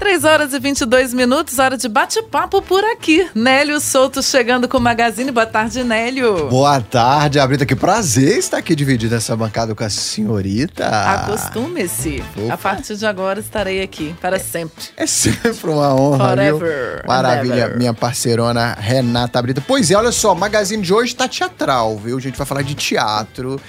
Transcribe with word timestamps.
3 0.00 0.24
horas 0.24 0.54
e 0.54 0.58
22 0.58 1.12
minutos, 1.12 1.58
hora 1.58 1.76
de 1.76 1.86
bate-papo 1.86 2.62
por 2.62 2.82
aqui. 2.82 3.28
Nélio 3.34 3.78
Souto 3.78 4.22
chegando 4.22 4.66
com 4.66 4.78
o 4.78 4.80
Magazine. 4.80 5.30
Boa 5.30 5.44
tarde, 5.44 5.84
Nélio. 5.84 6.48
Boa 6.48 6.80
tarde, 6.80 7.38
Abrita. 7.38 7.66
Que 7.66 7.76
prazer 7.76 8.38
estar 8.38 8.56
aqui 8.56 8.74
dividindo 8.74 9.14
essa 9.14 9.36
bancada 9.36 9.74
com 9.74 9.84
a 9.84 9.90
senhorita. 9.90 10.86
Acostume-se. 10.86 12.24
A 12.50 12.56
partir 12.56 12.96
de 12.96 13.04
agora 13.04 13.40
estarei 13.40 13.82
aqui 13.82 14.16
para 14.22 14.38
sempre. 14.38 14.86
É 14.96 15.06
sempre 15.06 15.70
uma 15.70 15.94
honra, 15.94 16.30
Forever 16.30 16.96
viu? 16.96 17.06
Maravilha, 17.06 17.54
and 17.54 17.66
ever. 17.66 17.78
minha 17.78 17.92
parceirona 17.92 18.72
Renata 18.80 19.38
Abrita. 19.38 19.60
Pois 19.60 19.90
é, 19.90 19.96
olha 19.96 20.12
só, 20.12 20.32
o 20.32 20.36
Magazine 20.36 20.82
de 20.82 20.94
hoje 20.94 21.14
tá 21.14 21.28
teatral, 21.28 21.98
viu? 21.98 22.16
A 22.16 22.20
gente 22.20 22.38
vai 22.38 22.46
falar 22.46 22.62
de 22.62 22.74
teatro. 22.74 23.60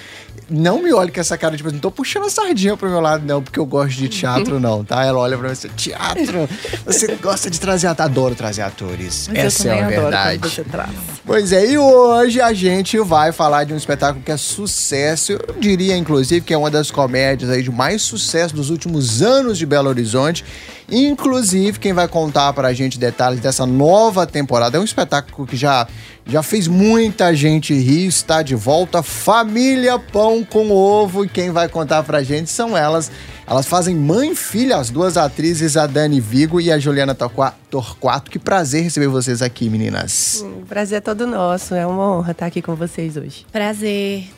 Não 0.53 0.83
me 0.83 0.91
olhe 0.93 1.11
com 1.11 1.19
essa 1.19 1.37
cara, 1.37 1.55
tipo, 1.55 1.71
não 1.71 1.79
tô 1.79 1.89
puxando 1.89 2.25
a 2.25 2.29
sardinha 2.29 2.75
pro 2.75 2.89
meu 2.89 2.99
lado, 2.99 3.25
não, 3.25 3.41
porque 3.41 3.57
eu 3.57 3.65
gosto 3.65 3.97
de 3.97 4.09
teatro, 4.09 4.59
não, 4.59 4.83
tá? 4.83 5.05
Ela 5.05 5.17
olha 5.17 5.37
pra 5.37 5.47
mim 5.47 5.53
assim, 5.53 5.69
teatro, 5.69 6.47
você 6.85 7.15
gosta 7.15 7.49
de 7.49 7.59
trazer 7.59 7.87
atores. 7.87 8.11
Adoro 8.11 8.35
trazer 8.35 8.61
atores. 8.63 9.29
Mas 9.29 9.37
Essa 9.37 9.67
eu 9.69 9.73
é 9.73 9.83
a 9.83 9.87
verdade. 9.87 10.39
quando 10.39 10.51
você 10.51 10.63
traz. 10.63 10.89
Pois 11.25 11.53
é, 11.53 11.65
e 11.65 11.77
hoje 11.77 12.41
a 12.41 12.51
gente 12.51 12.99
vai 12.99 13.31
falar 13.31 13.63
de 13.63 13.73
um 13.73 13.77
espetáculo 13.77 14.23
que 14.23 14.31
é 14.31 14.37
sucesso. 14.37 15.31
Eu 15.31 15.55
diria, 15.59 15.95
inclusive, 15.95 16.41
que 16.41 16.53
é 16.53 16.57
uma 16.57 16.69
das 16.69 16.91
comédias 16.91 17.49
aí 17.49 17.63
de 17.63 17.71
mais 17.71 18.01
sucesso 18.01 18.53
dos 18.53 18.69
últimos 18.69 19.21
anos 19.21 19.57
de 19.57 19.65
Belo 19.65 19.87
Horizonte. 19.87 20.43
Inclusive, 20.91 21.79
quem 21.79 21.93
vai 21.93 22.07
contar 22.07 22.51
pra 22.51 22.73
gente 22.73 22.99
detalhes 22.99 23.39
dessa 23.39 23.65
nova 23.65 24.27
temporada 24.27 24.77
é 24.77 24.79
um 24.79 24.83
espetáculo 24.83 25.47
que 25.47 25.55
já, 25.55 25.87
já 26.25 26.43
fez 26.43 26.67
muita 26.67 27.33
gente 27.33 27.73
rir, 27.73 28.07
está 28.07 28.41
de 28.41 28.55
volta. 28.55 29.01
Família 29.01 29.97
Pão 29.97 30.40
com 30.43 30.71
Ovo. 30.71 31.25
E 31.25 31.29
quem 31.29 31.51
vai 31.51 31.67
contar 31.69 32.03
pra 32.03 32.21
gente 32.23 32.49
são 32.49 32.77
elas. 32.77 33.11
Elas 33.47 33.65
fazem 33.65 33.95
mãe 33.95 34.31
e 34.31 34.35
filha, 34.35 34.77
as 34.77 34.89
duas 34.89 35.17
atrizes, 35.17 35.75
a 35.75 35.85
Dani 35.85 36.19
Vigo 36.21 36.61
e 36.61 36.71
a 36.71 36.79
Juliana 36.79 37.13
Torqua- 37.13 37.53
Torquato. 37.69 38.31
Que 38.31 38.39
prazer 38.39 38.83
receber 38.83 39.07
vocês 39.07 39.41
aqui, 39.41 39.69
meninas. 39.69 40.43
O 40.45 40.65
prazer 40.65 40.99
é 40.99 41.01
todo 41.01 41.27
nosso. 41.27 41.75
É 41.75 41.85
uma 41.85 42.15
honra 42.17 42.31
estar 42.31 42.45
aqui 42.45 42.61
com 42.61 42.75
vocês 42.75 43.17
hoje. 43.17 43.45
Prazer. 43.51 44.29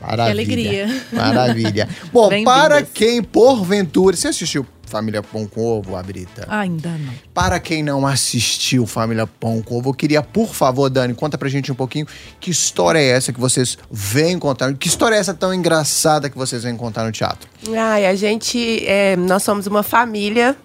Maravilha. 0.00 0.24
Que 0.46 0.52
alegria. 0.52 1.02
Maravilha. 1.12 1.88
Bom, 2.12 2.30
para 2.44 2.82
quem, 2.82 3.22
porventura. 3.22 4.16
Você 4.16 4.28
assistiu 4.28 4.64
Família 4.90 5.22
Pão 5.22 5.46
com 5.46 5.64
Ovo, 5.64 5.94
Abrita? 5.96 6.46
Ainda 6.48 6.90
não. 6.90 7.12
Para 7.32 7.60
quem 7.60 7.82
não 7.82 8.04
assistiu 8.06 8.86
Família 8.86 9.26
Pão 9.26 9.62
com 9.62 9.78
Ovo, 9.78 9.90
eu 9.90 9.94
queria, 9.94 10.20
por 10.22 10.52
favor, 10.52 10.90
Dani, 10.90 11.14
conta 11.14 11.38
pra 11.38 11.48
gente 11.48 11.70
um 11.70 11.74
pouquinho 11.74 12.06
que 12.40 12.50
história 12.50 12.98
é 12.98 13.08
essa 13.08 13.32
que 13.32 13.40
vocês 13.40 13.78
vêm 13.90 14.38
contar. 14.38 14.74
Que 14.74 14.88
história 14.88 15.14
é 15.14 15.18
essa 15.18 15.32
tão 15.32 15.54
engraçada 15.54 16.28
que 16.28 16.36
vocês 16.36 16.64
vêm 16.64 16.76
contar 16.76 17.04
no 17.04 17.12
teatro? 17.12 17.48
Ai, 17.72 18.06
a 18.06 18.14
gente, 18.16 18.84
é, 18.84 19.16
nós 19.16 19.42
somos 19.42 19.66
uma 19.66 19.82
família 19.82 20.56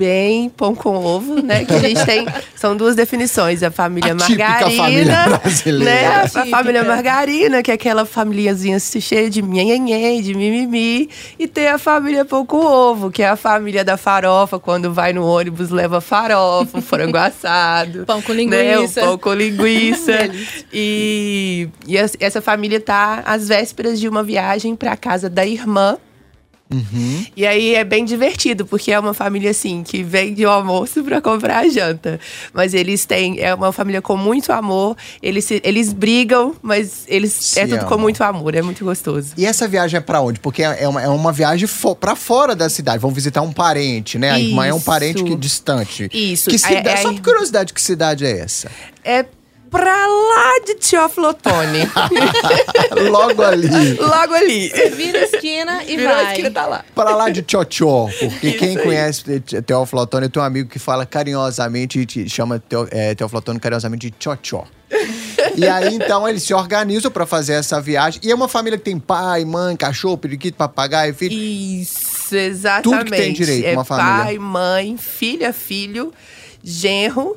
bem 0.00 0.48
pão 0.48 0.74
com 0.74 0.96
ovo, 0.96 1.42
né? 1.42 1.62
Que 1.66 1.74
a 1.74 1.78
gente 1.84 2.04
tem, 2.06 2.26
são 2.56 2.74
duas 2.74 2.96
definições, 2.96 3.62
a 3.62 3.70
família 3.70 4.12
A 4.12 4.14
margarina, 4.14 4.82
família 4.82 5.38
brasileira. 5.38 5.84
né? 5.84 6.06
A, 6.06 6.20
Típica. 6.28 6.46
família 6.46 6.84
margarina, 6.84 7.62
que 7.62 7.70
é 7.70 7.74
aquela 7.74 8.06
famíliazinha 8.06 8.78
cheia 8.80 9.28
de 9.28 9.42
nhenhenhen, 9.42 10.22
de 10.22 10.32
mimimi, 10.34 11.10
e 11.38 11.46
tem 11.46 11.68
a 11.68 11.76
família 11.76 12.24
pão 12.24 12.46
com 12.46 12.56
ovo, 12.64 13.10
que 13.10 13.22
é 13.22 13.28
a 13.28 13.36
família 13.36 13.84
da 13.84 13.98
farofa, 13.98 14.58
quando 14.58 14.90
vai 14.90 15.12
no 15.12 15.26
ônibus 15.26 15.68
leva 15.68 16.00
farofa, 16.00 16.78
um 16.78 16.82
frango 16.82 17.18
assado, 17.20 18.04
Pão 18.06 18.22
com 18.22 18.32
né? 18.32 18.38
O 18.78 18.80
linguiça. 18.80 19.00
pão 19.02 19.18
com 19.18 19.34
linguiça. 19.34 20.12
e 20.72 21.68
e 21.86 21.96
essa 21.98 22.40
família 22.40 22.80
tá 22.80 23.22
às 23.26 23.48
vésperas 23.48 24.00
de 24.00 24.08
uma 24.08 24.22
viagem 24.22 24.74
para 24.74 24.96
casa 24.96 25.28
da 25.28 25.44
irmã. 25.44 25.98
E 27.36 27.46
aí 27.46 27.74
é 27.74 27.82
bem 27.84 28.04
divertido, 28.04 28.64
porque 28.64 28.92
é 28.92 28.98
uma 28.98 29.12
família 29.14 29.50
assim 29.50 29.82
que 29.82 30.02
vem 30.02 30.32
de 30.34 30.44
almoço 30.44 31.02
para 31.02 31.20
comprar 31.20 31.58
a 31.64 31.68
janta. 31.68 32.20
Mas 32.52 32.74
eles 32.74 33.04
têm. 33.04 33.40
É 33.40 33.54
uma 33.54 33.72
família 33.72 34.00
com 34.00 34.16
muito 34.16 34.52
amor. 34.52 34.96
Eles, 35.22 35.44
se- 35.44 35.60
eles 35.64 35.92
brigam, 35.92 36.54
mas 36.62 37.04
eles. 37.08 37.32
Se 37.32 37.58
é 37.60 37.64
tudo 37.66 37.74
amam. 37.78 37.88
com 37.88 37.98
muito 37.98 38.22
amor, 38.22 38.54
é 38.54 38.62
muito 38.62 38.84
gostoso. 38.84 39.32
E 39.36 39.44
essa 39.44 39.66
viagem 39.66 39.98
é 39.98 40.00
pra 40.00 40.20
onde? 40.20 40.38
Porque 40.40 40.62
é 40.62 40.86
uma, 40.88 41.02
é 41.02 41.08
uma 41.08 41.32
viagem 41.32 41.66
fo 41.66 41.94
pra 41.94 42.14
fora 42.14 42.54
da 42.54 42.68
cidade. 42.68 42.98
Vão 42.98 43.10
visitar 43.10 43.42
um 43.42 43.52
parente, 43.52 44.18
né? 44.18 44.30
A 44.30 44.38
irmã 44.40 44.66
é 44.66 44.74
um 44.74 44.80
parente 44.80 45.24
que, 45.24 45.34
distante. 45.36 46.08
Isso. 46.12 46.50
Que 46.50 46.56
É- 46.56 46.58
cidade, 46.58 46.88
é- 46.88 46.96
Só 47.02 47.12
por 47.12 47.20
curiosidade, 47.22 47.72
que 47.72 47.82
cidade 47.82 48.24
é 48.24 48.38
essa? 48.40 48.70
É 49.04 49.24
pra 49.70 50.06
lá 50.06 50.60
de 50.66 50.74
Teófilo 50.76 51.28
Otoni. 51.28 51.88
Logo 53.10 53.42
ali. 53.42 53.94
Logo 53.94 54.34
ali. 54.34 54.68
Vira 54.94 55.20
a 55.20 55.22
esquina 55.22 55.84
e 55.84 55.96
Virou 55.96 56.12
a 56.12 56.16
vai. 56.16 56.26
esquina, 56.32 56.50
tá 56.50 56.66
lá. 56.66 56.84
Para 56.94 57.14
lá 57.14 57.28
de 57.30 57.42
Tchotchó, 57.42 58.08
porque 58.20 58.48
Isso 58.48 58.58
quem 58.58 58.76
aí. 58.76 58.82
conhece 58.82 59.40
Te- 59.40 59.62
Teófilo 59.62 60.02
Otoni, 60.02 60.26
eu 60.26 60.30
tenho 60.30 60.42
um 60.42 60.46
amigo 60.46 60.68
que 60.68 60.78
fala 60.78 61.06
carinhosamente, 61.06 62.04
te 62.06 62.28
chama 62.28 62.58
Teo, 62.58 62.88
é, 62.90 63.14
Teófilo 63.14 63.38
Otoni 63.38 63.60
carinhosamente 63.60 64.10
de 64.10 64.16
Tchotchó. 64.18 64.64
e 65.56 65.66
aí, 65.68 65.94
então, 65.94 66.28
eles 66.28 66.42
se 66.42 66.52
organizam 66.52 67.10
para 67.10 67.24
fazer 67.24 67.52
essa 67.54 67.80
viagem. 67.80 68.20
E 68.24 68.30
é 68.30 68.34
uma 68.34 68.48
família 68.48 68.76
que 68.76 68.84
tem 68.84 68.98
pai, 68.98 69.44
mãe, 69.44 69.76
cachorro, 69.76 70.18
periquito, 70.18 70.56
papagaio, 70.56 71.14
filho. 71.14 71.32
Isso, 71.32 72.34
exatamente. 72.34 72.82
Tudo 72.98 73.04
que 73.04 73.16
tem 73.16 73.32
direito, 73.32 73.66
é 73.66 73.72
uma 73.72 73.84
família. 73.84 74.24
pai, 74.24 74.38
mãe, 74.38 74.96
filha, 74.96 75.52
filho, 75.52 76.12
genro. 76.62 77.36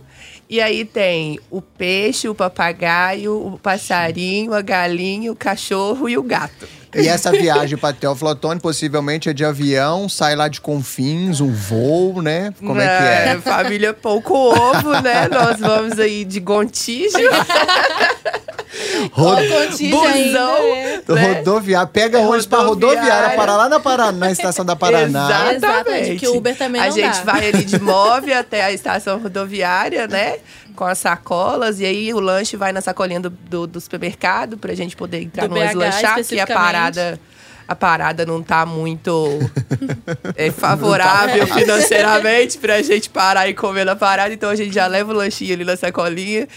E 0.50 0.62
aí 0.62 0.86
tem 0.86 1.40
o 1.50 1.62
peixe, 1.62 2.30
o 2.30 2.36
papagaio, 2.36 3.36
o 3.36 3.58
passarinho, 3.58 4.54
a 4.54 4.62
galinha, 4.62 5.32
o 5.32 5.36
cachorro 5.36 6.08
e 6.08 6.18
o 6.18 6.24
gato. 6.24 6.68
E 6.96 7.08
essa 7.08 7.32
viagem 7.32 7.76
para 7.78 7.94
Teófilo 7.94 8.30
Otoni 8.30 8.60
possivelmente 8.60 9.28
é 9.28 9.34
de 9.34 9.44
avião, 9.44 10.08
sai 10.08 10.36
lá 10.36 10.48
de 10.48 10.62
Confins, 10.62 11.42
um 11.42 11.52
voo, 11.52 12.22
né? 12.22 12.54
Como 12.60 12.80
é 12.80 12.86
que 12.86 13.04
é? 13.30 13.42
Família 13.42 13.94
pouco 13.94 14.34
ovo, 14.36 15.02
né? 15.02 15.28
Nós 15.28 15.60
vamos 15.60 15.98
aí 15.98 16.24
de 16.24 16.40
Gontijo. 16.40 17.18
Ro- 19.16 19.36
Contígio 19.36 19.92
Busão. 19.92 20.56
ainda, 20.56 21.14
né? 21.16 21.34
Rodoviária, 21.38 21.88
pega 21.88 22.20
ônibus 22.20 22.48
pra 22.48 22.60
rodoviária, 22.64 23.02
Rodoviária. 23.12 23.38
para 23.38 23.56
lá 23.58 23.70
na, 23.70 23.80
Paraná, 23.80 24.12
na 24.12 24.32
estação 24.32 24.66
da 24.66 24.76
Paraná. 24.76 25.54
Exatamente, 25.54 26.16
que 26.16 26.28
o 26.28 26.38
Uber 26.38 26.58
também 26.58 26.82
A 26.82 26.86
não 26.88 26.92
gente 26.92 27.18
dá. 27.20 27.32
vai 27.34 27.48
ali 27.50 27.64
de 27.64 27.78
móvel 27.82 28.38
até 28.40 28.64
a 28.64 28.72
estação 28.72 29.20
rodoviária, 29.20 30.08
né? 30.08 30.38
Com 30.76 30.86
as 30.86 30.98
sacolas. 30.98 31.80
E 31.80 31.86
aí 31.86 32.12
o 32.14 32.20
lanche 32.20 32.58
vai 32.58 32.72
na 32.74 32.82
sacolinha 32.82 33.20
do, 33.20 33.30
do, 33.30 33.68
do 33.68 33.80
supermercado 33.80 34.58
pra 34.58 34.74
gente 34.74 34.96
poder 34.96 35.22
entrar 35.22 35.48
Do 35.48 35.54
BH 35.54 35.74
lanchar, 35.76 36.24
que 36.24 36.40
a 36.40 36.48
parada. 36.48 37.20
A 37.66 37.76
parada 37.76 38.26
não 38.26 38.44
tá 38.44 38.66
muito 38.66 39.40
é, 40.36 40.52
favorável 40.52 41.48
financeiramente 41.48 42.58
pra 42.58 42.82
gente 42.82 43.10
parar 43.10 43.48
e 43.48 43.54
comer 43.54 43.86
na 43.86 43.96
parada. 43.96 44.34
Então 44.34 44.50
a 44.50 44.56
gente 44.56 44.74
já 44.74 44.86
leva 44.88 45.14
o 45.14 45.16
lanchinho 45.16 45.54
ali 45.54 45.64
na 45.64 45.78
sacolinha 45.78 46.48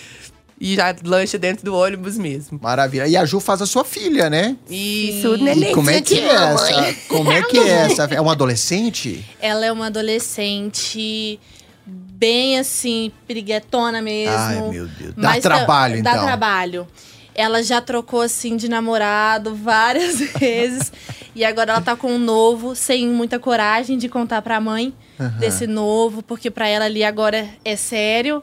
e 0.60 0.74
já 0.74 0.94
lancha 1.04 1.38
dentro 1.38 1.64
do 1.64 1.74
ônibus 1.74 2.16
mesmo. 2.16 2.58
Maravilha. 2.62 3.06
E 3.06 3.16
a 3.16 3.24
Ju 3.24 3.40
faz 3.40 3.60
a 3.60 3.66
sua 3.66 3.84
filha, 3.84 4.30
né? 4.30 4.56
Isso, 4.70 5.34
E 5.36 5.42
neném. 5.42 5.72
como 5.72 5.90
é 5.90 6.00
que 6.00 6.18
é 6.18 6.26
essa? 6.34 6.94
Como 7.08 7.30
é 7.30 7.42
que 7.42 7.58
é 7.58 7.68
essa? 7.86 8.04
É 8.04 8.20
uma 8.20 8.32
adolescente? 8.32 9.24
Ela 9.40 9.66
é 9.66 9.72
uma 9.72 9.86
adolescente 9.86 11.38
bem 11.86 12.58
assim, 12.58 13.12
piriguetona 13.26 14.00
mesmo. 14.00 14.34
Ai, 14.36 14.60
meu 14.70 14.86
Deus. 14.86 15.14
Dá 15.16 15.28
Mas 15.30 15.42
trabalho, 15.42 16.02
Dá 16.02 16.12
então. 16.12 16.24
trabalho. 16.24 16.86
Ela 17.34 17.62
já 17.62 17.82
trocou 17.82 18.22
assim 18.22 18.56
de 18.56 18.66
namorado 18.68 19.54
várias 19.54 20.18
vezes. 20.40 20.90
e 21.34 21.44
agora 21.44 21.72
ela 21.72 21.82
tá 21.82 21.94
com 21.94 22.10
um 22.12 22.18
novo, 22.18 22.74
sem 22.74 23.06
muita 23.08 23.38
coragem 23.38 23.98
de 23.98 24.08
contar 24.08 24.40
pra 24.40 24.58
mãe 24.58 24.94
desse 25.38 25.66
novo, 25.66 26.22
porque 26.22 26.50
pra 26.50 26.66
ela 26.66 26.86
ali 26.86 27.04
agora 27.04 27.46
é 27.64 27.76
sério. 27.76 28.42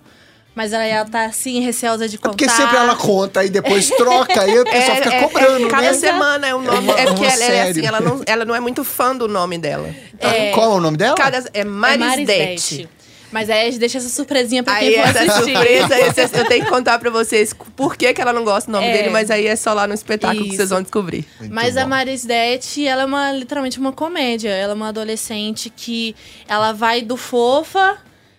Mas 0.55 0.71
ela, 0.71 0.83
ela 0.85 1.05
tá 1.05 1.25
assim, 1.25 1.61
receosa 1.61 2.07
de 2.07 2.15
É 2.15 2.17
contar. 2.19 2.29
porque 2.29 2.47
sempre 2.47 2.77
ela 2.77 2.95
conta 2.95 3.43
e 3.43 3.49
depois 3.49 3.89
troca 3.89 4.47
e 4.47 4.59
o 4.59 4.63
pessoal 4.63 4.97
fica 5.01 5.19
cobrando, 5.21 5.67
cada 5.67 5.81
né? 5.87 5.93
semana 5.93 6.47
é 6.47 6.53
um 6.53 6.61
nome. 6.61 6.77
uma- 6.77 6.99
é 6.99 7.05
porque 7.07 7.21
uma 7.23 7.31
ela 7.33 7.43
é 7.45 7.61
assim, 7.71 7.85
ela 7.85 7.99
não, 7.99 8.21
ela 8.25 8.45
não 8.45 8.53
é 8.55 8.59
muito 8.59 8.83
fã 8.83 9.15
do 9.15 9.27
nome 9.27 9.57
dela. 9.57 9.89
É, 10.19 10.51
Qual 10.51 10.73
é 10.73 10.75
o 10.75 10.79
nome 10.79 10.95
dela? 10.97 11.15
Cada, 11.15 11.39
é 11.53 11.61
é 11.61 11.63
Marisdete. 11.63 12.87
Mas 13.31 13.49
aí 13.49 13.61
a 13.61 13.65
gente 13.65 13.79
deixa 13.79 13.97
essa 13.97 14.09
surpresinha 14.09 14.61
pra 14.61 14.75
quem 14.77 14.89
Aí 14.89 14.93
for 14.95 15.07
essa 15.09 15.19
assistir. 15.39 15.53
surpresa, 15.55 15.99
esse- 16.21 16.37
eu 16.37 16.45
tenho 16.45 16.65
que 16.65 16.69
contar 16.69 16.99
pra 16.99 17.09
vocês 17.09 17.51
por 17.75 17.95
que, 17.97 18.13
que 18.13 18.21
ela 18.21 18.31
não 18.31 18.43
gosta 18.43 18.69
do 18.69 18.73
nome 18.73 18.89
É. 18.89 18.93
dele, 18.93 19.09
mas 19.09 19.31
aí 19.31 19.47
é 19.47 19.55
só 19.55 19.73
lá 19.73 19.87
no 19.87 19.93
espetáculo 19.95 20.43
que 20.43 20.49
Isso. 20.49 20.57
vocês 20.57 20.69
vão 20.69 20.83
descobrir. 20.83 21.25
Muito 21.39 21.51
Mas 21.51 21.73
bom. 21.73 21.81
a 21.81 21.87
Marisdete, 21.87 22.85
ela 22.87 23.01
é 23.01 23.05
uma, 23.05 23.31
literalmente 23.31 23.79
uma 23.79 23.91
comédia. 23.91 24.49
Ela 24.51 24.73
é 24.73 24.75
uma 24.75 24.89
adolescente 24.89 25.71
que 25.75 26.15
ela 26.47 26.73
vai 26.73 27.01
do 27.01 27.17
fofa 27.17 27.97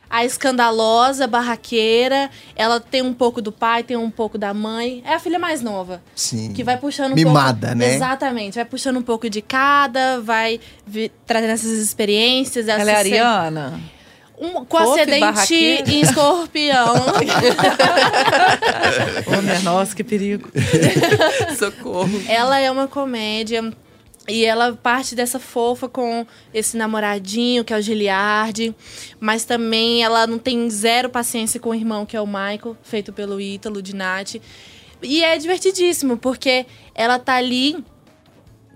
a 0.09 0.25
escandalosa, 0.25 1.27
barraqueira. 1.27 2.31
Ela 2.57 2.79
tem 2.81 3.03
um 3.03 3.13
pouco 3.15 3.41
do 3.43 3.51
pai, 3.53 3.83
tem 3.83 3.97
um 3.97 4.11
pouco 4.11 4.37
da 4.39 4.53
mãe. 4.55 5.03
É 5.07 5.15
a 5.15 5.19
filha 5.19 5.39
mais 5.39 5.61
nova. 5.63 6.03
Sim. 6.15 6.53
Que 6.53 6.63
vai 6.65 6.77
puxando 6.77 7.13
um 7.13 7.15
Mimada, 7.15 7.69
pouco. 7.69 7.75
né? 7.83 7.95
Exatamente. 7.95 8.55
Vai 8.55 8.65
puxando 8.65 8.97
um 8.99 9.03
pouco 9.03 9.29
de 9.29 9.41
cada, 9.43 10.21
vai 10.21 10.61
vi- 10.87 11.11
trazendo 11.27 11.51
essas 11.53 11.73
experiências. 11.79 12.69
Ela 12.69 12.91
é 12.91 12.95
ariana? 12.95 13.81
Um, 14.37 14.65
com 14.65 14.79
Fofa 14.79 15.05
e 15.09 15.23
acidente 15.23 15.95
em 15.95 16.01
escorpião. 16.01 16.93
Ô, 19.27 19.43
minha 19.43 19.61
nossa, 19.61 19.95
que 19.95 20.03
perigo. 20.03 20.51
Socorro. 21.59 22.11
ela 22.29 22.59
é 22.59 22.71
uma 22.71 22.89
comédia. 22.89 23.73
E 24.27 24.45
ela 24.45 24.73
parte 24.73 25.15
dessa 25.15 25.39
fofa 25.39 25.87
com 25.87 26.27
esse 26.53 26.77
namoradinho, 26.77 27.63
que 27.63 27.75
é 27.75 27.77
o 27.77 27.83
Giliardi. 27.83 28.75
Mas 29.21 29.45
também 29.45 30.03
ela 30.03 30.27
não 30.27 30.39
tem 30.39 30.69
zero 30.71 31.11
paciência 31.11 31.61
com 31.61 31.71
o 31.71 31.75
irmão, 31.75 32.07
que 32.07 32.17
é 32.17 32.21
o 32.21 32.27
Michael, 32.27 32.77
feito 32.83 33.13
pelo 33.13 33.39
Ítalo 33.41 33.83
de 33.83 33.95
Nath. 33.95 34.37
E 35.03 35.23
é 35.23 35.37
divertidíssimo, 35.37 36.17
porque 36.17 36.65
ela 36.95 37.19
tá 37.19 37.35
ali, 37.35 37.85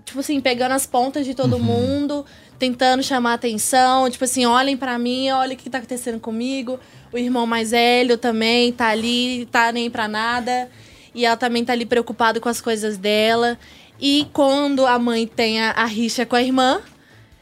tipo 0.05 0.19
assim, 0.19 0.39
pegando 0.39 0.73
as 0.73 0.85
pontas 0.85 1.25
de 1.25 1.33
todo 1.33 1.57
mundo, 1.57 2.23
tentando 2.59 3.01
chamar 3.01 3.33
atenção. 3.33 4.07
Tipo 4.07 4.25
assim, 4.25 4.45
olhem 4.45 4.77
pra 4.77 4.99
mim, 4.99 5.31
olha 5.31 5.55
o 5.55 5.57
que 5.57 5.67
tá 5.67 5.79
acontecendo 5.79 6.19
comigo. 6.19 6.79
O 7.11 7.17
irmão 7.17 7.47
mais 7.47 7.71
velho 7.71 8.19
também 8.19 8.71
tá 8.71 8.89
ali, 8.89 9.47
tá 9.51 9.71
nem 9.71 9.89
pra 9.89 10.07
nada. 10.07 10.69
E 11.15 11.25
ela 11.25 11.35
também 11.35 11.65
tá 11.65 11.73
ali 11.73 11.87
preocupada 11.87 12.39
com 12.39 12.47
as 12.47 12.61
coisas 12.61 12.97
dela. 12.99 13.57
E 13.99 14.27
quando 14.31 14.85
a 14.85 14.97
mãe 14.97 15.27
tem 15.27 15.61
a, 15.61 15.71
a 15.71 15.85
rixa 15.85 16.25
com 16.25 16.35
a 16.35 16.41
irmã, 16.41 16.81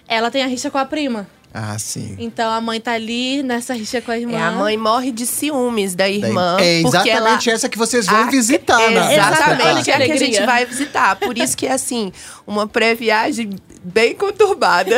ela 0.08 0.32
tem 0.32 0.44
a 0.44 0.48
rixa 0.48 0.72
com 0.72 0.78
a 0.78 0.86
prima. 0.86 1.28
Ah, 1.54 1.78
sim. 1.80 2.16
Então 2.20 2.52
a 2.52 2.62
mãe 2.62 2.80
tá 2.80 2.92
ali 2.92 3.42
nessa 3.42 3.74
rixa 3.74 4.00
com 4.02 4.12
a 4.12 4.18
irmã. 4.18 4.38
É, 4.38 4.44
a 4.44 4.52
mãe 4.52 4.78
morre 4.78 5.12
de 5.12 5.26
ciúmes 5.26 5.96
da 5.96 6.08
irmã. 6.08 6.58
é 6.60 6.82
exatamente 6.82 7.50
ela... 7.50 7.56
essa 7.56 7.70
que 7.70 7.78
vocês 7.78 8.06
vão 8.06 8.24
Ah, 8.24 8.30
visitar, 8.30 8.92
né? 8.92 9.16
Exatamente, 9.16 9.90
é 9.90 9.96
a 9.96 10.06
que 10.06 10.12
a 10.12 10.18
gente 10.18 10.46
vai 10.46 10.66
visitar. 10.66 11.16
Por 11.16 11.38
isso 11.38 11.58
que 11.58 11.66
é 11.66 11.72
assim, 11.72 12.12
uma 12.46 12.68
pré-viagem 12.68 13.50
bem 13.94 14.14
conturbada. 14.16 14.96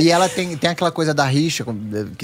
E 0.00 0.10
ela 0.10 0.28
tem, 0.28 0.56
tem 0.56 0.70
aquela 0.70 0.90
coisa 0.90 1.12
da 1.12 1.24
rixa 1.24 1.64
com, 1.64 1.74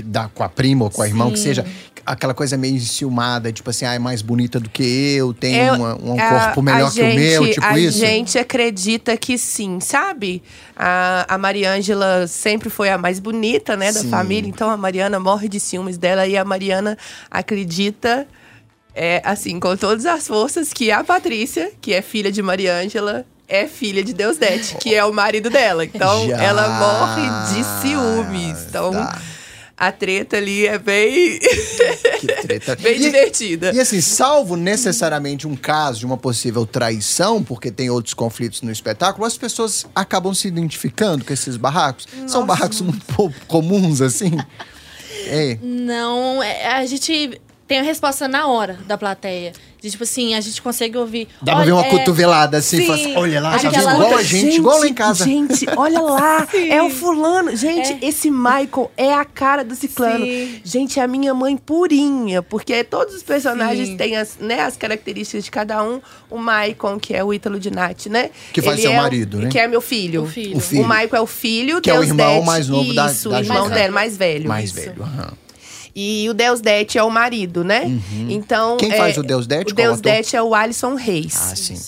dá 0.04 0.28
com 0.34 0.42
a 0.42 0.48
prima 0.48 0.84
ou 0.84 0.90
com 0.90 1.02
a 1.02 1.06
irmã, 1.08 1.30
que 1.30 1.38
seja 1.38 1.64
aquela 2.04 2.32
coisa 2.34 2.56
meio 2.56 2.76
enciumada, 2.76 3.52
tipo 3.52 3.68
assim, 3.68 3.84
ah, 3.84 3.94
é 3.94 3.98
mais 3.98 4.22
bonita 4.22 4.60
do 4.60 4.70
que 4.70 4.82
eu, 5.16 5.34
tem 5.34 5.56
Eu- 5.56 5.74
uma- 5.74 5.94
um 6.00 6.20
a- 6.20 6.28
corpo 6.28 6.62
melhor 6.62 6.88
a 6.88 6.92
que 6.92 7.02
o 7.02 7.14
meu, 7.14 7.42
gente- 7.44 7.54
tipo 7.54 7.66
a 7.66 7.78
isso. 7.78 7.98
gente 7.98 8.38
acredita 8.38 9.16
que 9.16 9.36
sim, 9.36 9.80
sabe? 9.80 10.42
A, 10.76 11.34
a 11.34 11.36
Mariângela 11.38 12.26
sempre 12.28 12.70
foi 12.70 12.90
a 12.90 12.96
mais 12.98 13.18
bonita, 13.18 13.76
né, 13.76 13.90
da 13.92 14.00
Sim. 14.00 14.08
família. 14.10 14.48
Então 14.48 14.70
a 14.70 14.76
Mariana 14.76 15.18
morre 15.18 15.48
de 15.48 15.58
ciúmes 15.58 15.98
dela 15.98 16.26
e 16.28 16.36
a 16.36 16.44
Mariana 16.44 16.96
acredita, 17.28 18.26
é, 18.94 19.20
assim, 19.24 19.58
com 19.58 19.76
todas 19.76 20.06
as 20.06 20.26
forças, 20.28 20.72
que 20.72 20.90
a 20.90 21.02
Patrícia, 21.02 21.72
que 21.80 21.92
é 21.92 22.00
filha 22.02 22.30
de 22.30 22.40
Mariângela, 22.40 23.24
é 23.48 23.66
filha 23.66 24.02
de 24.02 24.12
Deusdete, 24.12 24.76
que 24.76 24.94
é 24.94 25.04
o 25.04 25.12
marido 25.12 25.48
dela. 25.50 25.84
Então 25.84 26.28
Já. 26.28 26.42
ela 26.42 26.68
morre 26.68 27.54
de 27.54 27.64
ciúmes. 27.82 28.66
Então 28.68 28.90
Tá. 28.92 29.20
a 29.76 29.92
treta 29.92 30.36
ali 30.38 30.66
é 30.66 30.78
bem, 30.78 31.38
Que 32.20 32.26
treta. 32.42 32.76
bem 32.76 32.96
E- 32.96 32.98
divertida. 33.00 33.72
E 33.74 33.80
assim, 33.80 34.00
salvo 34.00 34.56
necessariamente 34.56 35.46
um 35.46 35.54
caso 35.54 35.98
de 36.00 36.06
uma 36.06 36.16
possível 36.16 36.64
traição, 36.66 37.42
porque 37.42 37.70
tem 37.70 37.90
outros 37.90 38.14
conflitos 38.14 38.62
no 38.62 38.70
espetáculo, 38.72 39.26
as 39.26 39.36
pessoas 39.36 39.84
acabam 39.94 40.32
se 40.34 40.48
identificando 40.48 41.24
com 41.24 41.32
esses 41.32 41.56
barracos. 41.56 42.06
São 42.26 42.46
barracos 42.46 42.80
muito 42.80 43.04
pouco 43.14 43.34
comuns, 43.46 44.00
assim. 44.00 44.32
É. 45.28 45.58
Não, 45.60 46.40
é- 46.40 46.66
a 46.74 46.86
gente 46.86 47.40
tem 47.66 47.80
a 47.80 47.82
resposta 47.82 48.28
na 48.28 48.46
hora 48.46 48.78
da 48.86 48.96
plateia. 48.96 49.52
De, 49.86 49.92
tipo 49.92 50.02
assim, 50.04 50.34
a 50.34 50.40
gente 50.40 50.60
consegue 50.60 50.96
ouvir. 50.98 51.28
Dá 51.40 51.54
pra 51.54 51.64
ver 51.64 51.72
uma 51.72 51.86
é, 51.86 51.90
cotovelada 51.90 52.58
assim, 52.58 52.78
sim, 52.84 52.92
assim, 52.92 53.16
olha 53.16 53.40
lá, 53.40 53.56
já 53.58 53.68
aquela- 53.68 53.94
viu 53.94 54.02
igual 54.04 54.16
a 54.18 54.22
gente, 54.22 54.56
igual 54.56 54.78
lá 54.80 54.88
em 54.88 54.94
casa. 54.94 55.24
Gente, 55.24 55.66
olha 55.76 56.00
lá, 56.02 56.46
é 56.68 56.82
o 56.82 56.90
fulano. 56.90 57.54
Gente, 57.56 57.92
É. 57.92 57.98
esse 58.08 58.30
Michael 58.30 58.90
é 58.96 59.12
a 59.14 59.24
cara 59.24 59.64
do 59.64 59.74
ciclano. 59.74 60.24
Sim. 60.24 60.60
Gente, 60.64 60.98
é 60.98 61.02
a 61.02 61.08
minha 61.08 61.32
mãe 61.34 61.56
purinha, 61.56 62.42
porque 62.42 62.82
todos 62.84 63.14
os 63.14 63.22
personagens 63.22 63.88
Sim. 63.88 63.96
têm 63.96 64.16
as, 64.16 64.36
né, 64.40 64.60
as 64.62 64.76
características 64.76 65.44
de 65.44 65.50
cada 65.50 65.82
um. 65.82 66.00
O 66.28 66.38
Michael, 66.38 66.98
que 67.00 67.14
é 67.14 67.22
o 67.22 67.32
Ítalo 67.32 67.58
de 67.60 67.70
Nath, 67.70 68.06
né? 68.06 68.30
Que 68.52 68.60
faz 68.60 68.78
Ele 68.78 68.82
seu 68.88 68.92
é 68.92 68.98
o- 68.98 69.02
marido, 69.02 69.38
né? 69.38 69.48
Que 69.48 69.58
é 69.58 69.68
meu 69.68 69.80
filho. 69.80 70.24
O 70.24 70.26
filho. 70.26 70.56
O 70.56 70.60
filho. 70.60 70.82
O 70.82 70.88
Michael 70.88 71.08
é 71.14 71.20
o 71.20 71.26
filho, 71.26 71.80
Que 71.80 71.90
é 71.90 71.94
o 71.94 71.96
Deus 71.98 72.08
irmão 72.08 72.34
Dete, 72.34 72.46
mais 72.46 72.68
novo 72.68 72.92
da- 72.92 73.06
Isso, 73.06 73.28
da 73.30 73.36
o 73.36 73.40
irmão 73.40 73.70
dela, 73.70 73.92
mais 73.92 74.16
velho. 74.16 74.48
Mais 74.48 74.64
isso. 74.70 74.74
velho. 74.80 75.02
aham. 75.02 75.32
E 75.98 76.28
o 76.28 76.34
Deus 76.34 76.60
Dete 76.60 76.98
é 76.98 77.02
o 77.02 77.10
marido, 77.10 77.64
né? 77.64 77.84
Então. 78.28 78.72
Uhum. 78.72 78.76
Quem 78.76 78.92
é, 78.92 78.96
faz 78.98 79.16
o 79.16 79.22
Deus 79.22 79.46
Dete? 79.46 79.72
O 79.72 79.74
Qual 79.74 79.86
Deus 79.86 79.98
ator? 79.98 80.12
Dete 80.12 80.36
é 80.36 80.42
o 80.42 80.54
Alisson 80.54 80.94
Reis. 80.94 81.34
Ah, 81.52 81.56
sim. 81.56 81.80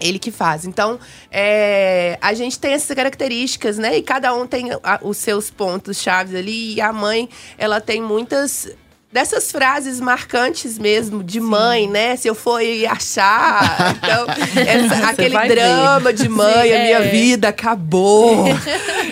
Ele 0.00 0.18
que 0.18 0.30
faz. 0.32 0.64
Então, 0.64 0.98
é, 1.30 2.18
a 2.20 2.34
gente 2.34 2.58
tem 2.58 2.72
essas 2.72 2.94
características, 2.96 3.78
né? 3.78 3.96
E 3.96 4.02
cada 4.02 4.34
um 4.34 4.46
tem 4.46 4.70
a- 4.82 4.98
os 5.02 5.16
seus 5.18 5.50
pontos 5.50 6.00
chaves 6.00 6.34
ali. 6.34 6.74
E 6.74 6.80
a 6.80 6.92
mãe, 6.92 7.28
ela 7.56 7.80
tem 7.80 8.02
muitas 8.02 8.68
dessas 9.18 9.50
frases 9.50 9.98
marcantes 9.98 10.78
mesmo 10.78 11.24
de 11.24 11.40
mãe, 11.40 11.88
né? 11.88 12.14
Se 12.16 12.28
eu 12.28 12.36
for 12.36 12.60
achar, 12.88 13.96
então 13.96 14.26
essa- 14.62 15.08
aquele 15.08 15.36
drama 15.48 16.12
de 16.12 16.28
mãe, 16.28 16.68
Sim, 16.68 16.74
a 16.74 16.78
minha 16.84 16.98
é. 16.98 17.10
vida 17.10 17.48
acabou. 17.48 18.44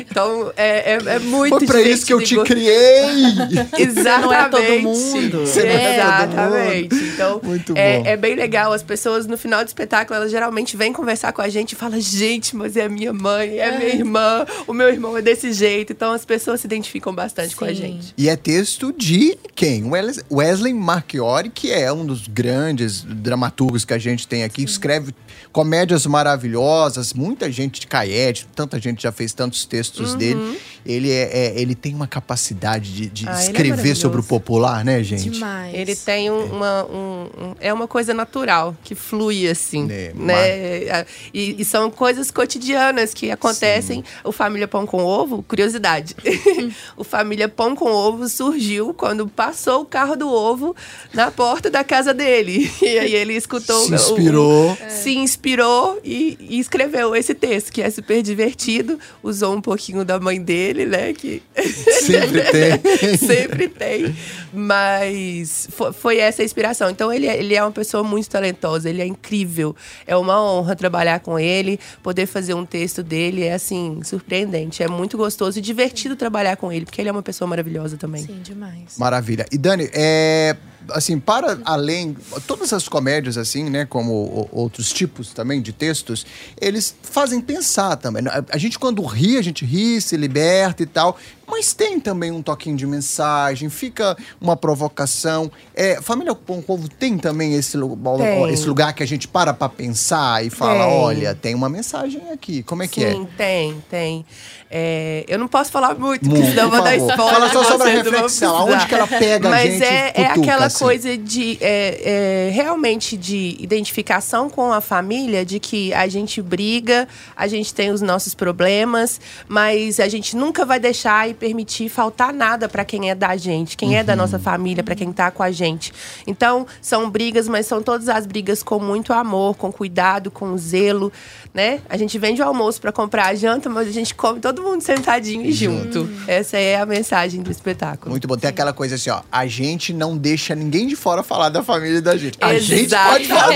Então 0.09 0.51
é, 0.57 0.93
é, 0.95 0.99
é 1.17 1.19
muito 1.19 1.59
Foi 1.59 1.67
pra 1.67 1.81
isso 1.83 2.07
que 2.07 2.13
eu 2.13 2.23
te 2.23 2.37
criei! 2.43 3.05
Exatamente. 3.79 4.23
Não 4.23 4.33
é 4.33 4.49
todo 4.49 4.83
mundo. 4.83 5.41
Você 5.47 5.63
não 5.63 5.71
é 5.71 5.77
todo 5.79 5.93
Exatamente. 5.95 6.95
Então, 6.95 7.41
Muito 7.43 7.73
é, 7.77 7.99
bom. 7.99 8.07
é 8.07 8.17
bem 8.17 8.35
legal. 8.35 8.73
As 8.73 8.83
pessoas, 8.83 9.27
no 9.27 9.37
final 9.37 9.63
do 9.63 9.67
espetáculo, 9.67 10.17
elas 10.17 10.31
geralmente 10.31 10.77
vêm 10.77 10.93
conversar 10.93 11.33
com 11.33 11.43
a 11.43 11.49
gente 11.49 11.73
e 11.73 11.77
falam: 11.77 12.01
gente, 12.01 12.57
mas 12.57 12.77
é 12.77 12.85
a 12.85 12.89
minha 12.89 13.13
mãe, 13.13 13.59
é 13.59 13.69
a 13.69 13.79
minha 13.79 13.91
irmã, 13.95 14.47
o 14.67 14.73
meu 14.73 14.89
irmão 14.89 15.17
é 15.19 15.23
desse 15.23 15.53
jeito. 15.53 15.93
Então, 15.93 16.13
as 16.13 16.25
pessoas 16.25 16.61
se 16.61 16.67
identificam 16.67 17.15
bastante 17.15 17.55
com 17.57 17.65
a 17.65 17.69
Sim. 17.69 17.75
gente. 17.75 18.15
E 18.17 18.29
é 18.29 18.37
texto 18.37 18.95
de 18.97 19.37
quem? 19.55 19.85
Wes- 19.85 19.96
Wesley 20.31 20.73
Marchiori, 20.73 21.51
que 21.51 21.73
é 21.73 21.93
um 21.93 22.05
dos 22.05 22.27
grandes 22.27 23.03
dramaturgos 23.03 23.85
que 23.85 23.95
a 23.95 23.99
gente 23.99 24.27
tem 24.27 24.45
aqui, 24.45 24.63
escreve 24.63 25.15
comédias 25.53 26.07
maravilhosas, 26.07 27.13
muita 27.13 27.51
gente 27.51 27.81
de 27.81 27.87
Caete, 27.87 28.47
tanta 28.55 28.81
gente 28.81 29.03
já 29.03 29.13
fez 29.13 29.33
tantos 29.33 29.65
textos 29.65 30.15
dele. 30.15 30.61
Ele, 30.87 31.11
é, 31.11 31.31
é- 31.49 31.61
ele 31.61 31.75
tem 31.75 31.95
uma 31.95 32.07
capacidade 32.07 32.93
de, 32.93 33.07
de 33.09 33.29
Ah, 33.29 33.39
é 33.39 33.43
escrever 33.45 33.71
maravilhoso. 33.71 34.01
sobre 34.01 34.21
o 34.21 34.23
popular, 34.23 34.85
né, 34.85 35.03
gente? 35.03 35.31
Demais. 35.31 35.75
Ele 35.75 35.95
tem 35.97 36.31
um- 36.31 36.45
uma. 36.47 36.85
um- 36.87 37.23
um- 37.39 37.55
é 37.61 37.73
uma 37.73 37.89
coisa 37.89 38.15
natural, 38.15 38.75
que 38.85 38.95
flui 38.95 39.49
assim. 39.49 39.87
É, 39.91 40.13
né? 40.15 41.05
E, 41.33 41.57
e 41.61 41.65
são 41.65 41.91
coisas 41.91 42.31
cotidianas 42.31 43.13
que 43.15 43.31
acontecem. 43.31 44.05
O 44.25 44.33
Família 44.33 44.69
Pão 44.69 44.87
com 44.87 45.03
Ovo, 45.05 45.43
curiosidade. 45.43 46.15
o 46.97 47.05
Família 47.05 47.49
Pão 47.49 47.75
com 47.75 47.91
Ovo 47.91 48.29
surgiu 48.29 48.95
quando 48.95 49.27
passou 49.29 49.83
o 49.83 49.87
carro 49.87 50.17
do 50.17 50.29
ovo 50.29 50.75
na 51.13 51.31
porta 51.31 51.71
da 51.71 51.83
casa 51.85 52.13
dele. 52.15 52.71
E 52.87 52.99
aí 52.99 53.15
ele 53.15 53.35
escutou. 53.35 53.85
Se 53.85 53.93
o- 53.93 53.95
inspirou. 53.95 54.73
o- 54.73 54.77
Se 54.91 55.17
inspirou 55.17 55.99
e, 56.05 56.37
e 56.41 56.59
escreveu 56.59 57.15
esse 57.17 57.35
texto, 57.35 57.73
que 57.73 57.83
é 57.83 57.91
super 57.91 58.23
divertido. 58.23 58.99
Usou 59.23 59.55
um 59.55 59.61
pouquinho 59.61 60.05
da 60.05 60.19
mãe 60.21 60.41
dele, 60.41 60.76
né? 60.85 61.13
Que 61.15 61.43
Sempre 62.03 62.43
tem. 62.43 63.17
Sempre 63.17 63.69
tem. 63.69 64.15
Mas 64.53 65.69
fo- 65.71 65.93
foi 65.93 66.19
essa 66.19 66.43
a 66.43 66.45
inspiração. 66.45 66.91
Então, 66.91 67.13
ele 67.13 67.27
é, 67.27 67.39
ele 67.39 67.55
é 67.55 67.63
uma 67.63 67.71
pessoa 67.73 68.03
muito 68.03 68.29
talentosa, 68.29 68.91
ele 68.91 69.01
é 69.01 69.07
incrível. 69.07 69.75
É 70.07 70.17
uma 70.17 70.43
honra 70.43 70.75
trabalhar 70.77 71.21
com 71.21 71.39
ele, 71.39 71.79
poder 72.03 72.27
fazer 72.27 72.55
um 72.55 72.67
texto 72.67 73.03
dele 73.03 73.45
é, 73.45 73.55
assim, 73.55 74.01
surpreendente. 74.05 74.83
É 74.83 74.89
muito 74.89 75.17
gostoso 75.17 75.59
e 75.59 75.63
divertido 75.63 76.17
trabalhar 76.17 76.57
com 76.57 76.73
ele, 76.73 76.85
porque 76.85 77.01
ele 77.01 77.09
é 77.09 77.13
uma 77.13 77.23
pessoa 77.23 77.49
maravilhosa 77.49 77.97
também. 77.97 78.25
Sim, 78.27 78.41
demais. 78.43 78.97
Maravilha. 78.99 79.47
E 79.53 79.59
Dani, 79.59 79.89
é, 79.93 80.57
assim, 80.91 81.19
para 81.19 81.59
além, 81.65 82.17
todas 82.47 82.73
as 82.73 82.89
comédias, 82.89 83.37
assim, 83.39 83.69
né, 83.71 83.85
como 83.85 84.49
outros 84.53 84.93
tipos 84.93 85.33
também 85.33 85.61
de 85.63 85.73
textos, 85.73 86.27
eles 86.61 86.95
fazem 87.03 87.41
pensar 87.41 87.97
também. 87.97 88.27
A, 88.29 88.45
a 88.51 88.59
gente, 88.59 88.79
quando 88.79 89.03
ri, 89.05 89.37
a 89.39 89.43
gente 89.43 89.65
ri, 89.65 90.01
se 90.01 90.17
liberta 90.17 90.66
e 90.83 90.87
tal, 90.87 91.17
mas 91.47 91.73
tem 91.73 92.01
também 92.01 92.31
um 92.31 92.43
toquinho 92.43 92.77
de 92.77 92.87
mensagem, 92.87 93.69
fica 93.69 94.17
uma 94.41 94.57
provocação. 94.57 95.51
É, 95.75 96.01
Família 96.03 96.35
Pão 96.35 96.61
com 96.61 96.75
Ovo 96.75 96.89
tem 96.89 97.17
também 97.17 97.55
esse, 97.55 97.79
Tem. 97.79 98.51
esse 98.51 98.67
lugar 98.67 98.93
que 98.95 99.03
a 99.03 99.07
gente 99.07 99.29
para 99.29 99.55
pra 99.55 99.69
pensar 99.69 100.45
e 100.45 100.51
fala, 100.51 100.85
Tem. 100.85 100.95
olha, 100.95 101.35
tem 101.35 101.55
uma 101.55 101.69
mensagem 101.69 102.23
aqui. 102.33 102.63
Como 102.63 102.83
é 102.83 102.89
que 102.89 103.05
é? 103.05 103.13
Sim, 103.13 103.29
tem, 103.37 103.85
tem. 103.91 104.27
É, 104.69 105.25
eu 105.29 105.39
não 105.39 105.47
posso 105.47 105.71
falar 105.71 105.91
muito, 105.95 106.29
Muito, 106.29 106.29
porque 106.29 106.47
senão 106.51 106.65
eu 106.65 106.71
vou 106.71 106.83
dar 106.83 106.97
spoiler. 106.97 107.35
Fala 107.35 107.53
só 107.53 107.65
sobre 107.65 107.89
a 107.89 107.93
reflexão, 107.93 108.57
aonde 108.57 108.87
que 108.87 108.95
ela 108.95 109.07
pega 109.07 109.47
a 109.47 109.51
Mas 109.51 109.73
gente 109.73 109.83
e 109.83 109.85
é, 109.85 110.09
é 110.09 110.25
cutuca, 110.25 110.41
aquela 110.41 110.67
assim. 110.67 110.85
coisa 110.85 111.17
de 111.17 111.59
é, 111.61 112.49
é, 112.49 112.51
realmente 112.51 113.17
de 113.17 113.57
identificação 113.61 114.51
com 114.51 114.73
a 114.73 114.81
família, 114.81 115.45
de 115.45 115.61
que 115.61 115.95
a 115.95 116.09
gente 116.09 116.43
briga, 116.43 117.07
a 117.37 117.47
gente 117.47 117.73
tem 117.73 117.93
os 117.93 118.01
nossos 118.01 118.35
problemas, 118.35 119.21
mas 119.47 120.01
a 120.01 120.09
gente 120.09 120.37
nunca 120.37 120.65
vai 120.65 120.81
deixar 120.81 121.29
permitir 121.37 121.89
faltar 121.89 122.33
nada 122.33 122.69
para 122.69 122.85
quem 122.85 123.11
é 123.11 123.15
da 123.15 123.37
gente, 123.37 123.77
quem 123.77 123.97
é 123.97 124.03
da 124.03 124.17
nossa 124.17 124.39
família, 124.39 124.83
para 124.83 124.95
quem 124.95 125.13
tá 125.13 125.31
com 125.31 125.43
a 125.43 125.51
gente. 125.53 125.93
Então, 126.27 126.67
são 126.81 127.09
brigas, 127.11 127.47
mas 127.49 127.67
são 127.67 127.83
todas 127.83 128.09
as 128.09 128.27
brigas 128.27 128.63
com 128.63 128.79
muito 128.81 129.13
amor, 129.13 129.57
com 129.57 129.71
cuidado, 129.71 130.31
com 130.31 130.57
zelo, 130.57 131.13
né? 131.55 131.81
A 131.89 131.97
gente 131.97 132.19
vende 132.19 132.43
o 132.43 132.45
almoço 132.45 132.81
para 132.81 132.91
comprar 132.93 133.27
a 133.27 133.35
janta, 133.35 133.69
mas 133.69 133.89
a 133.89 133.93
gente 133.93 134.15
come 134.15 134.41
todo 134.41 134.63
mundo 134.63 134.81
sentadinho 134.83 135.45
e 135.45 135.53
junto. 135.53 136.09
Essa 136.27 136.57
é 136.59 136.81
a 136.81 136.87
mensagem 136.87 137.43
do 137.43 137.51
espetáculo. 137.51 138.11
Muito 138.11 138.27
bom. 138.27 138.37
Tem 138.37 138.51
aquela 138.51 138.73
coisa 138.73 138.95
assim, 138.97 139.11
ó. 139.11 139.21
A 139.31 139.47
gente 139.47 139.93
não 139.93 140.17
deixa 140.17 140.55
ninguém 140.55 140.87
de 140.87 140.97
fora 140.97 141.23
falar 141.23 141.49
da 141.49 141.63
família 141.63 142.01
da 142.03 142.17
gente. 142.17 142.37
A 142.41 142.59
gente 142.59 142.89
pode 142.95 143.27
falar. 143.27 143.55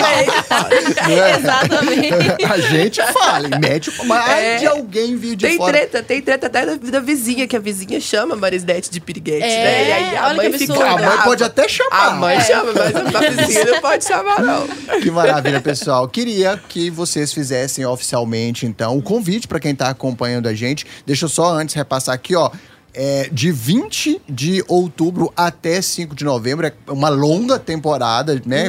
Não 1.08 1.22
é? 1.24 1.36
Exatamente. 1.36 2.44
A 2.44 2.58
gente 2.58 3.02
fala, 3.12 3.48
mete 3.58 3.90
mas 4.06 4.30
É. 4.30 4.56
de 4.58 4.66
alguém 4.66 5.16
vir 5.16 5.36
de 5.36 5.46
Tem 5.46 5.56
fora. 5.56 5.72
treta, 5.72 6.02
tem 6.02 6.20
treta 6.22 6.46
até 6.46 6.66
da, 6.66 6.74
da 6.76 7.00
vizinha, 7.00 7.46
que 7.46 7.56
a 7.56 7.60
vizinha 7.72 8.00
chama 8.00 8.34
a 8.34 8.36
Marisdete 8.36 8.90
de 8.90 9.00
piriguete, 9.00 9.44
É, 9.44 9.64
né? 9.64 9.88
E 9.88 9.92
aí 9.92 10.16
a 10.16 10.34
mãe 10.34 10.52
fica. 10.52 10.74
A 10.74 10.98
mãe 10.98 11.18
pode 11.24 11.44
até 11.44 11.68
chamar. 11.68 12.06
A 12.06 12.10
mãe 12.12 12.40
chama, 12.40 12.72
mas 12.72 13.14
a 13.14 13.30
vizinha 13.44 13.64
não 13.66 13.80
pode 13.80 14.04
chamar, 14.04 14.42
não. 14.42 14.68
Que 15.00 15.10
maravilha, 15.10 15.60
pessoal. 15.60 16.08
Queria 16.08 16.60
que 16.68 16.90
vocês 16.90 17.32
fizessem 17.32 17.86
oficialmente, 17.86 18.66
então, 18.66 18.96
o 18.98 19.02
convite 19.02 19.46
para 19.46 19.60
quem 19.60 19.72
está 19.72 19.88
acompanhando 19.88 20.48
a 20.48 20.54
gente. 20.54 20.86
Deixa 21.06 21.24
eu 21.26 21.28
só 21.28 21.52
antes 21.52 21.74
repassar 21.74 22.14
aqui, 22.14 22.34
ó. 22.34 22.50
É, 22.92 23.28
de 23.30 23.52
20 23.52 24.20
de 24.28 24.64
outubro 24.66 25.32
até 25.36 25.80
5 25.80 26.12
de 26.14 26.24
novembro, 26.24 26.66
é 26.66 26.72
uma 26.88 27.08
longa 27.08 27.56
temporada, 27.56 28.42
né? 28.44 28.64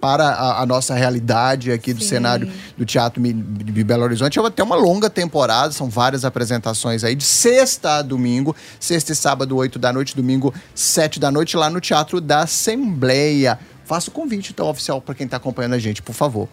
Para 0.00 0.28
a, 0.28 0.62
a 0.62 0.66
nossa 0.66 0.94
realidade 0.94 1.70
aqui 1.70 1.92
do 1.92 2.02
cenário 2.02 2.50
do 2.76 2.84
Teatro 2.84 3.22
de 3.22 3.84
Belo 3.84 4.02
Horizonte. 4.02 4.38
É 4.38 4.42
até 4.42 4.62
uma 4.62 4.74
longa 4.74 5.08
temporada, 5.08 5.72
são 5.72 5.88
várias 5.88 6.24
apresentações 6.24 7.04
aí, 7.04 7.14
de 7.14 7.22
sexta 7.22 7.98
a 7.98 8.02
domingo, 8.02 8.56
sexta 8.80 9.12
e 9.12 9.16
sábado, 9.16 9.56
8 9.56 9.78
da 9.78 9.92
noite, 9.92 10.16
domingo, 10.16 10.52
7 10.74 11.20
da 11.20 11.30
noite, 11.30 11.56
lá 11.56 11.70
no 11.70 11.80
Teatro 11.80 12.20
da 12.20 12.40
Assembleia. 12.40 13.56
Faça 13.84 14.08
o 14.08 14.12
convite, 14.12 14.52
então, 14.52 14.68
oficial, 14.68 15.00
para 15.00 15.14
quem 15.14 15.24
está 15.24 15.36
acompanhando 15.36 15.74
a 15.74 15.78
gente, 15.78 16.02
por 16.02 16.14
favor. 16.14 16.48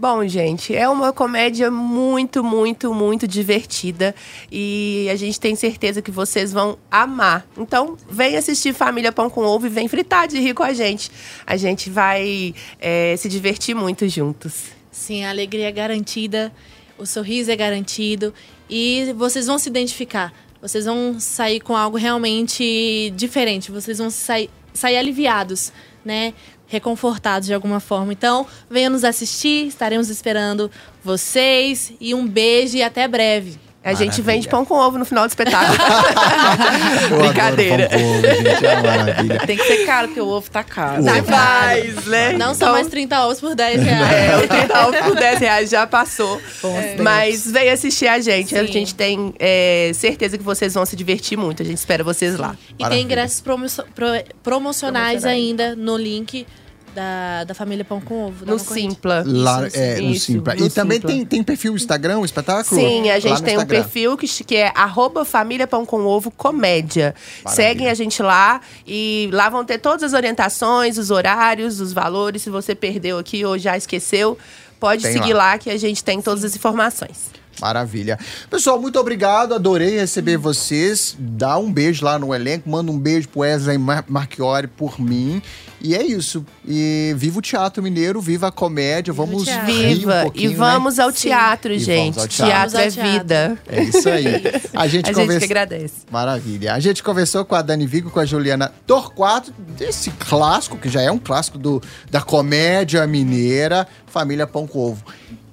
Bom, 0.00 0.24
gente, 0.28 0.76
é 0.76 0.88
uma 0.88 1.12
comédia 1.12 1.72
muito, 1.72 2.44
muito, 2.44 2.94
muito 2.94 3.26
divertida 3.26 4.14
e 4.48 5.08
a 5.10 5.16
gente 5.16 5.40
tem 5.40 5.56
certeza 5.56 6.00
que 6.00 6.12
vocês 6.12 6.52
vão 6.52 6.78
amar. 6.88 7.44
Então, 7.58 7.98
vem 8.08 8.36
assistir 8.36 8.72
Família 8.72 9.10
Pão 9.10 9.28
com 9.28 9.40
Ovo 9.40 9.66
e 9.66 9.68
vem 9.68 9.88
fritar 9.88 10.28
de 10.28 10.38
rir 10.38 10.54
com 10.54 10.62
a 10.62 10.72
gente. 10.72 11.10
A 11.44 11.56
gente 11.56 11.90
vai 11.90 12.54
é, 12.78 13.16
se 13.16 13.28
divertir 13.28 13.74
muito 13.74 14.08
juntos. 14.08 14.66
Sim, 14.92 15.24
a 15.24 15.30
alegria 15.30 15.66
é 15.66 15.72
garantida, 15.72 16.52
o 16.96 17.04
sorriso 17.04 17.50
é 17.50 17.56
garantido 17.56 18.32
e 18.70 19.12
vocês 19.16 19.48
vão 19.48 19.58
se 19.58 19.68
identificar. 19.68 20.32
Vocês 20.62 20.84
vão 20.84 21.18
sair 21.18 21.58
com 21.58 21.76
algo 21.76 21.96
realmente 21.96 23.12
diferente. 23.16 23.72
Vocês 23.72 23.98
vão 23.98 24.10
sair, 24.10 24.48
sair 24.72 24.96
aliviados, 24.96 25.72
né? 26.04 26.34
Reconfortados 26.68 27.46
de 27.46 27.54
alguma 27.54 27.80
forma. 27.80 28.12
Então, 28.12 28.46
venham 28.70 28.92
nos 28.92 29.04
assistir, 29.04 29.66
estaremos 29.66 30.10
esperando 30.10 30.70
vocês 31.02 31.92
e 32.00 32.14
um 32.14 32.26
beijo 32.26 32.76
e 32.76 32.82
até 32.82 33.08
breve. 33.08 33.67
A 33.84 33.90
gente 33.94 34.00
Maravilha. 34.20 34.24
vende 34.34 34.48
pão 34.48 34.64
com 34.64 34.74
ovo 34.74 34.98
no 34.98 35.04
final 35.04 35.24
do 35.24 35.28
espetáculo. 35.30 35.78
Eu 37.10 37.18
Brincadeira. 37.20 37.84
adoro 37.86 37.90
pão 37.90 38.00
com 38.00 38.18
ovo, 38.18 38.36
gente, 38.36 39.32
é. 39.32 39.46
Tem 39.46 39.56
que 39.56 39.64
ser 39.64 39.86
caro, 39.86 40.08
porque 40.08 40.20
o 40.20 40.26
ovo 40.28 40.50
tá 40.50 40.64
caro. 40.64 41.02
O 41.02 41.06
ovo. 41.08 41.22
Demais, 41.22 42.04
né? 42.06 42.28
Não 42.32 42.36
Então, 42.36 42.54
são 42.54 42.72
mais 42.72 42.88
30 42.88 43.24
ovos 43.24 43.40
por 43.40 43.54
10 43.54 43.82
reais. 43.82 44.12
É, 44.12 44.36
o 44.44 44.48
30 44.48 44.86
ovos 44.86 45.00
por 45.00 45.14
10 45.14 45.38
reais 45.38 45.70
já 45.70 45.86
passou. 45.86 46.40
É. 46.64 46.96
Mas 47.00 47.50
vem 47.50 47.70
assistir 47.70 48.08
a 48.08 48.18
gente. 48.20 48.54
A 48.56 48.66
Sim. 48.66 48.72
gente 48.72 48.94
tem 48.94 49.32
é, 49.38 49.92
certeza 49.94 50.36
que 50.36 50.44
vocês 50.44 50.74
vão 50.74 50.84
se 50.84 50.96
divertir 50.96 51.38
muito. 51.38 51.62
A 51.62 51.64
gente 51.66 51.78
espera 51.78 52.02
vocês 52.04 52.36
lá. 52.36 52.56
E 52.78 52.82
Maravilha. 52.82 52.88
tem 52.90 53.04
ingressos 53.04 53.40
promo- 53.40 53.66
pro- 53.94 54.06
promocionais 54.42 55.22
Promocionais. 55.22 55.24
ainda 55.24 55.74
no 55.76 55.96
link 55.96 56.46
da, 56.94 57.44
da 57.44 57.54
família 57.54 57.84
Pão 57.84 58.00
com 58.00 58.26
Ovo. 58.26 58.44
No. 58.46 58.58
Simpla. 58.58 59.22
Lá, 59.26 59.66
Isso, 59.66 59.76
é, 59.76 59.96
no 60.00 60.10
isso, 60.10 60.26
Simpla. 60.26 60.54
no 60.54 60.66
E 60.66 60.70
também 60.70 60.98
Simpla. 60.98 61.10
tem, 61.12 61.24
tem 61.24 61.42
perfil 61.42 61.74
Instagram, 61.74 62.18
o 62.18 62.24
espetáculo? 62.24 62.80
Sim, 62.80 63.10
a 63.10 63.18
gente 63.18 63.38
no 63.38 63.42
tem 63.42 63.56
um 63.56 63.60
Instagram. 63.60 63.82
perfil 63.82 64.16
que, 64.16 64.26
que 64.44 64.56
é 64.56 64.72
arroba 64.74 65.24
família 65.24 65.66
pão 65.66 65.84
com 65.86 66.04
ovo 66.04 66.30
comédia. 66.30 67.14
Maravilha. 67.44 67.68
Seguem 67.68 67.88
a 67.88 67.94
gente 67.94 68.22
lá 68.22 68.60
e 68.86 69.28
lá 69.32 69.48
vão 69.48 69.64
ter 69.64 69.78
todas 69.78 70.02
as 70.02 70.12
orientações, 70.12 70.98
os 70.98 71.10
horários, 71.10 71.80
os 71.80 71.92
valores. 71.92 72.42
Se 72.42 72.50
você 72.50 72.74
perdeu 72.74 73.18
aqui 73.18 73.44
ou 73.44 73.58
já 73.58 73.76
esqueceu, 73.76 74.36
pode 74.80 75.02
Tem 75.02 75.12
seguir 75.12 75.32
lá. 75.34 75.52
lá. 75.52 75.58
que 75.58 75.70
a 75.70 75.76
gente 75.76 76.02
tem 76.04 76.20
todas 76.20 76.44
as 76.44 76.54
informações. 76.54 77.30
Maravilha. 77.60 78.18
Pessoal, 78.50 78.80
muito 78.80 78.98
obrigado. 78.98 79.54
Adorei 79.54 79.98
receber 79.98 80.36
vocês. 80.36 81.16
Dá 81.18 81.58
um 81.58 81.72
beijo 81.72 82.04
lá 82.04 82.18
no 82.18 82.34
elenco. 82.34 82.68
Manda 82.68 82.90
um 82.90 82.98
beijo 82.98 83.28
pro 83.28 83.40
Wesley 83.40 83.78
Mar 83.78 84.04
Marchiori 84.08 84.66
por 84.68 85.00
mim. 85.00 85.42
E 85.80 85.94
é 85.94 86.02
isso. 86.04 86.44
E 86.66 87.14
viva 87.16 87.38
o 87.38 87.42
Teatro 87.42 87.82
Mineiro, 87.82 88.20
viva 88.20 88.48
a 88.48 88.52
comédia. 88.52 89.12
Viva 89.12 89.24
vamos 89.24 89.48
rir 89.48 89.60
um 89.60 89.98
Viva! 89.98 90.22
pouquinho, 90.22 90.50
e 90.50 90.54
vamos 90.54 90.96
né? 90.96 91.04
ao 91.04 91.10
Sim. 91.12 91.28
teatro, 91.28 91.72
E 91.72 91.78
gente. 91.78 92.18
ao 92.18 92.26
teatro. 92.26 92.76
Teatro, 92.76 92.80
é 92.80 93.12
vida. 93.12 93.58
É 93.68 93.82
isso 93.84 94.08
aí. 94.08 94.26
A 94.74 94.88
gente 94.88 95.08
A 95.08 95.10
gente 95.10 95.12
conversa... 95.12 95.38
que 95.38 95.44
agradece. 95.44 95.94
Maravilha. 96.10 96.74
A 96.74 96.80
gente 96.80 97.02
conversou 97.02 97.44
com 97.44 97.54
a 97.54 97.62
Dani 97.62 97.86
Vigo, 97.86 98.10
com 98.10 98.18
a 98.18 98.24
Juliana 98.24 98.72
Torquato, 98.86 99.52
desse 99.76 100.10
clássico, 100.10 100.76
que 100.76 100.88
já 100.88 101.00
é 101.00 101.10
um 101.10 101.18
clássico 101.18 101.56
do, 101.56 101.80
da 102.10 102.20
comédia 102.20 103.06
mineira, 103.06 103.86
Família 104.06 104.46
Pão 104.46 104.66
com 104.66 104.78
Ovo. 104.80 105.04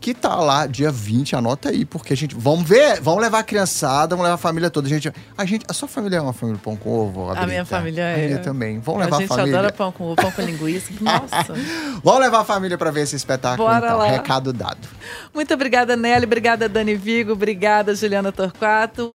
Que 0.06 0.14
tá 0.14 0.36
lá 0.36 0.68
dia 0.68 0.92
20, 0.92 1.36
anota 1.36 1.70
aí, 1.70 1.84
porque 1.84 2.14
a 2.14 2.16
gente. 2.16 2.36
Vamos 2.36 2.70
ver, 2.70 3.02
vamos 3.02 3.24
levar 3.24 3.40
a 3.40 3.44
criançada, 3.44 4.10
vamos 4.16 4.26
levar 4.26 4.36
a 4.36 4.38
família 4.38 4.70
toda. 4.70 4.86
A 4.86 4.90
gente. 4.92 5.12
A, 5.36 5.46
gente, 5.48 5.66
a 5.68 5.74
sua 5.74 5.88
família 5.88 6.18
é 6.18 6.22
uma 6.22 6.32
família 6.32 6.62
pão 6.64 6.76
com 6.76 6.92
ovo? 6.92 7.32
A 7.32 7.32
Brita? 7.32 7.48
minha 7.48 7.66
família 7.66 8.04
A 8.06 8.10
é. 8.10 8.28
minha 8.28 8.38
também. 8.38 8.80
Vamos 8.80 9.02
a 9.02 9.06
levar 9.06 9.18
a, 9.18 9.20
gente 9.22 9.30
família. 9.30 9.58
adora 9.58 9.74
pão 9.74 9.92
com 9.92 10.04
ovo, 10.04 10.16
pão 10.18 10.30
com 10.32 10.44
linguiça. 10.44 10.94
Nossa. 11.02 11.56
Vamos 12.04 12.20
levar 12.20 12.42
a 12.42 12.46
família 12.46 12.78
pra 12.78 12.92
ver 12.92 13.02
esse 13.02 13.16
espetáculo, 13.16 13.68
Bora 13.68 13.84
então. 13.84 13.98
lá. 13.98 14.06
Recado 14.06 14.54
dado. 14.54 14.88
Muito 15.34 15.52
obrigada, 15.56 15.96
Nelly. 15.96 16.26
Obrigada, 16.26 16.70
Dani 16.70 16.94
Vigo. 16.94 17.32
Obrigada, 17.32 17.96
Juliana 17.96 18.32
Torquato. 18.32 19.12